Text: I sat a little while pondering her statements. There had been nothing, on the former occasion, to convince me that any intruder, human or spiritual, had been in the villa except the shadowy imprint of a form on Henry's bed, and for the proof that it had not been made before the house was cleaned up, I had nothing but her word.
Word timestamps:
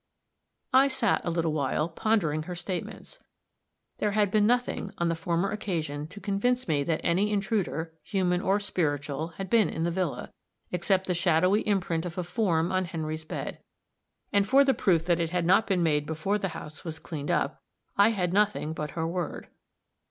I 0.73 0.87
sat 0.87 1.21
a 1.23 1.29
little 1.29 1.53
while 1.53 1.87
pondering 1.87 2.41
her 2.49 2.55
statements. 2.55 3.23
There 3.99 4.13
had 4.13 4.31
been 4.31 4.47
nothing, 4.47 4.91
on 4.97 5.09
the 5.09 5.15
former 5.15 5.51
occasion, 5.51 6.07
to 6.07 6.19
convince 6.19 6.67
me 6.67 6.81
that 6.85 7.01
any 7.03 7.31
intruder, 7.31 7.93
human 8.01 8.41
or 8.41 8.59
spiritual, 8.59 9.27
had 9.37 9.47
been 9.47 9.69
in 9.69 9.83
the 9.83 9.91
villa 9.91 10.31
except 10.71 11.05
the 11.05 11.13
shadowy 11.13 11.61
imprint 11.67 12.07
of 12.07 12.17
a 12.17 12.23
form 12.23 12.71
on 12.71 12.85
Henry's 12.85 13.25
bed, 13.25 13.59
and 14.33 14.47
for 14.47 14.65
the 14.65 14.73
proof 14.73 15.05
that 15.05 15.19
it 15.19 15.29
had 15.29 15.45
not 15.45 15.67
been 15.67 15.83
made 15.83 16.07
before 16.07 16.39
the 16.39 16.47
house 16.57 16.83
was 16.83 16.97
cleaned 16.97 17.29
up, 17.29 17.61
I 17.95 18.09
had 18.09 18.33
nothing 18.33 18.73
but 18.73 18.89
her 18.97 19.05
word. 19.07 19.49